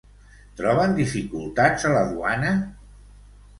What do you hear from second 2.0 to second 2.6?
duana?